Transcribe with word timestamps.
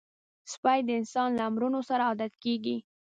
سپي 0.51 0.79
د 0.85 0.89
انسان 0.99 1.29
له 1.37 1.43
امرونو 1.49 1.79
سره 1.89 2.01
عادت 2.09 2.33
کېږي. 2.43 2.77